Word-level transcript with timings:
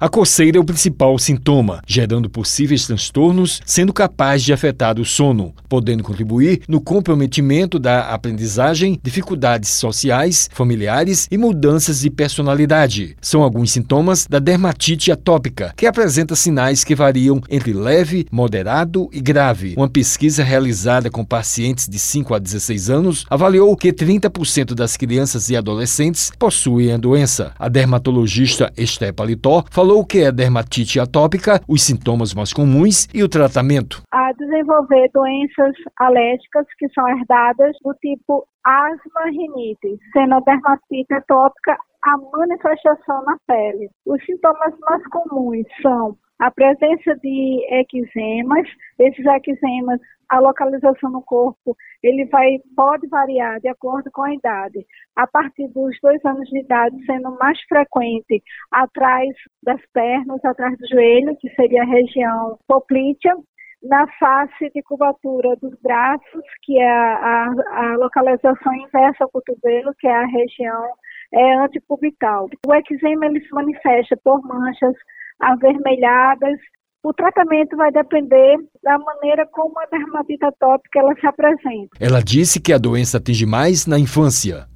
A 0.00 0.08
coceira 0.08 0.58
é 0.58 0.60
o 0.60 0.64
principal 0.64 1.18
sintoma, 1.18 1.82
gerando 1.84 2.30
possíveis 2.30 2.86
transtornos, 2.86 3.60
sendo 3.66 3.92
capaz 3.92 4.44
de 4.44 4.52
afetar 4.52 4.96
o 5.00 5.04
sono, 5.04 5.52
podendo 5.68 6.04
contribuir 6.04 6.60
no 6.68 6.80
comprometimento 6.80 7.80
da 7.80 8.02
aprendizagem, 8.10 9.00
dificuldades 9.02 9.70
sociais, 9.70 10.48
familiares 10.52 11.26
e 11.32 11.36
mudanças 11.36 12.02
de 12.02 12.10
personalidade. 12.10 13.16
São 13.20 13.42
alguns 13.42 13.72
sintomas 13.72 14.24
da 14.24 14.38
dermatite 14.38 15.10
atópica, 15.10 15.74
que 15.76 15.84
apresenta 15.84 16.36
sinais 16.36 16.84
que 16.84 16.94
variam 16.94 17.42
entre 17.50 17.72
leve, 17.72 18.24
moderado 18.30 19.08
e 19.12 19.20
grave. 19.20 19.74
Uma 19.76 19.88
pesquisa 19.88 20.44
realizada 20.44 21.10
com 21.10 21.24
pacientes 21.24 21.88
de 21.88 21.98
5 21.98 22.34
a 22.34 22.38
16 22.38 22.88
anos 22.88 23.26
avaliou 23.28 23.76
que 23.76 23.92
30% 23.92 24.74
das 24.74 24.96
crianças 24.96 25.50
e 25.50 25.56
adolescentes 25.56 26.30
possuem 26.38 26.92
a 26.92 26.96
doença. 26.96 27.50
A 27.58 27.68
dermatologista 27.68 28.72
Esté 28.76 29.10
Palitó 29.10 29.64
falou 29.72 29.87
que 30.06 30.18
é 30.22 30.30
dermatite 30.30 31.00
atópica, 31.00 31.60
os 31.66 31.82
sintomas 31.82 32.34
mais 32.34 32.52
comuns 32.52 33.08
e 33.14 33.22
o 33.22 33.28
tratamento. 33.28 34.02
A 34.12 34.32
desenvolver 34.32 35.08
doenças 35.14 35.74
alérgicas 35.98 36.66
que 36.78 36.88
são 36.90 37.08
herdadas 37.08 37.74
do 37.82 37.94
tipo 37.94 38.46
asma 38.64 39.24
rinite, 39.30 39.98
sendo 40.12 40.34
a 40.34 40.40
dermatite 40.40 41.14
atópica 41.14 41.76
a 42.02 42.16
manifestação 42.36 43.24
na 43.24 43.36
pele. 43.46 43.88
Os 44.06 44.22
sintomas 44.24 44.74
mais 44.80 45.02
comuns 45.08 45.66
são 45.82 46.16
a 46.38 46.50
presença 46.50 47.16
de 47.16 47.66
eczemas, 47.70 48.68
esses 48.98 49.24
eczemas, 49.26 50.00
a 50.28 50.38
localização 50.40 51.10
no 51.10 51.22
corpo, 51.22 51.76
ele 52.02 52.26
vai 52.26 52.58
pode 52.76 53.08
variar 53.08 53.58
de 53.60 53.68
acordo 53.68 54.10
com 54.12 54.22
a 54.22 54.34
idade. 54.34 54.86
A 55.16 55.26
partir 55.26 55.68
dos 55.68 55.96
dois 56.02 56.22
anos 56.24 56.48
de 56.48 56.60
idade, 56.60 56.96
sendo 57.06 57.36
mais 57.38 57.58
frequente 57.62 58.42
atrás 58.70 59.28
das 59.62 59.80
pernas, 59.92 60.44
atrás 60.44 60.76
do 60.78 60.86
joelho, 60.88 61.36
que 61.38 61.48
seria 61.54 61.82
a 61.82 61.86
região 61.86 62.58
poplítea, 62.68 63.34
na 63.82 64.06
face 64.18 64.70
de 64.74 64.82
curvatura 64.82 65.54
dos 65.56 65.74
braços, 65.80 66.42
que 66.62 66.78
é 66.78 66.90
a, 66.90 67.14
a, 67.14 67.92
a 67.92 67.96
localização 67.96 68.74
inversa 68.74 69.24
ao 69.24 69.30
cotovelo, 69.30 69.94
que 69.98 70.06
é 70.06 70.16
a 70.16 70.26
região 70.26 70.84
é, 71.32 71.54
antipubital. 71.58 72.48
O 72.66 72.74
eczema 72.74 73.26
ele 73.26 73.40
se 73.40 73.52
manifesta 73.52 74.16
por 74.24 74.42
manchas 74.42 74.94
avermelhadas. 75.40 76.58
O 77.02 77.12
tratamento 77.12 77.76
vai 77.76 77.92
depender 77.92 78.56
da 78.82 78.98
maneira 78.98 79.46
como 79.46 79.78
a 79.78 79.86
dermatite 79.86 80.44
atópica 80.44 80.98
ela 80.98 81.14
se 81.14 81.26
apresenta. 81.26 81.88
Ela 82.00 82.20
disse 82.20 82.60
que 82.60 82.72
a 82.72 82.78
doença 82.78 83.18
atinge 83.18 83.46
mais 83.46 83.86
na 83.86 83.98
infância. 83.98 84.66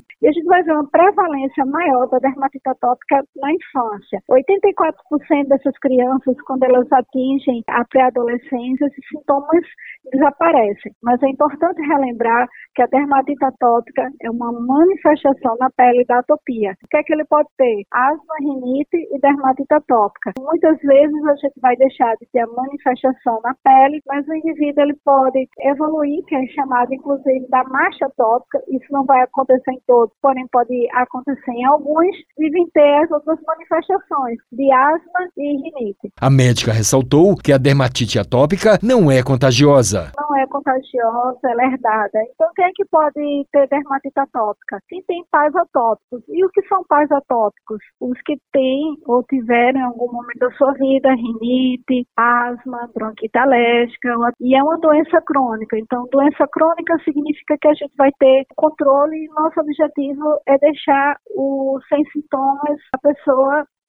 Vai 0.52 0.62
ver 0.64 0.72
uma 0.72 0.86
prevalência 0.86 1.64
maior 1.64 2.06
da 2.10 2.18
dermatite 2.18 2.68
atópica 2.68 3.24
na 3.36 3.50
infância. 3.54 4.20
84% 4.30 5.48
dessas 5.48 5.78
crianças, 5.78 6.36
quando 6.42 6.64
elas 6.64 6.86
atingem 6.92 7.62
a 7.70 7.82
pré-adolescência, 7.86 8.84
esses 8.84 9.08
sintomas 9.08 9.64
desaparecem. 10.12 10.92
Mas 11.02 11.22
é 11.22 11.28
importante 11.30 11.80
relembrar 11.80 12.46
que 12.74 12.82
a 12.82 12.86
dermatite 12.86 13.42
atópica 13.42 14.10
é 14.20 14.30
uma 14.30 14.52
manifestação 14.52 15.56
na 15.58 15.70
pele 15.70 16.04
da 16.04 16.18
atopia. 16.18 16.76
O 16.84 16.88
que 16.88 16.98
é 16.98 17.02
que 17.02 17.14
ele 17.14 17.24
pode 17.24 17.48
ter? 17.56 17.84
Asma, 17.90 18.34
rinite 18.40 19.08
e 19.10 19.18
dermatite 19.20 19.72
atópica. 19.72 20.32
Muitas 20.38 20.78
vezes 20.80 21.24
a 21.24 21.36
gente 21.36 21.60
vai 21.62 21.76
deixar 21.76 22.14
de 22.16 22.26
ter 22.30 22.40
a 22.40 22.46
manifestação 22.46 23.40
na 23.42 23.54
pele, 23.64 24.02
mas 24.06 24.28
o 24.28 24.34
indivíduo 24.34 24.84
ele 24.84 24.96
pode 25.02 25.48
evoluir, 25.60 26.22
que 26.26 26.36
é 26.36 26.46
chamado 26.48 26.92
inclusive 26.92 27.48
da 27.48 27.64
marcha 27.64 28.04
atópica. 28.04 28.60
Isso 28.68 28.86
não 28.90 29.06
vai 29.06 29.22
acontecer 29.22 29.72
em 29.72 29.80
todos, 29.86 30.14
porém 30.20 30.41
pode 30.50 30.88
acontecer 30.94 31.50
em 31.50 31.64
alguns, 31.64 32.16
devem 32.38 32.66
ter 32.72 33.04
as 33.04 33.10
outras 33.10 33.38
manifestações 33.46 34.38
de 34.52 34.72
asma 34.72 35.28
e 35.36 35.56
rinite. 35.62 36.12
A 36.20 36.30
médica 36.30 36.72
ressaltou 36.72 37.36
que 37.36 37.52
a 37.52 37.58
dermatite 37.58 38.18
atópica 38.18 38.78
não 38.82 39.10
é 39.10 39.22
contagiosa. 39.22 40.12
É 40.36 40.46
contagiosa, 40.46 41.38
ela 41.44 41.62
é 41.62 41.66
herdada. 41.66 42.18
Então, 42.34 42.48
quem 42.54 42.64
é 42.64 42.70
que 42.74 42.84
pode 42.86 43.46
ter 43.52 43.68
dermatite 43.68 44.18
atópica? 44.18 44.78
Quem 44.88 45.02
tem 45.02 45.24
pais 45.30 45.54
atópicos. 45.54 46.22
E 46.28 46.44
o 46.44 46.50
que 46.50 46.62
são 46.68 46.84
pais 46.84 47.10
atópicos? 47.10 47.78
Os 48.00 48.20
que 48.22 48.36
têm 48.52 48.96
ou 49.06 49.22
tiveram 49.24 49.80
em 49.80 49.82
algum 49.84 50.12
momento 50.12 50.38
da 50.38 50.50
sua 50.52 50.72
vida 50.74 51.10
rinite, 51.10 52.06
asma, 52.16 52.88
bronquite 52.94 53.36
alérgica, 53.38 54.08
e 54.40 54.54
é 54.56 54.62
uma 54.62 54.78
doença 54.78 55.20
crônica. 55.22 55.78
Então, 55.78 56.06
doença 56.10 56.46
crônica 56.48 56.98
significa 57.04 57.56
que 57.60 57.68
a 57.68 57.74
gente 57.74 57.94
vai 57.96 58.10
ter 58.18 58.44
controle 58.56 59.16
e 59.16 59.28
nosso 59.28 59.60
objetivo 59.60 60.38
é 60.46 60.58
deixar 60.58 61.16
o 61.36 61.78
sem 61.88 62.04
sintomas 62.12 62.78
a 62.94 62.98
pessoa 62.98 63.66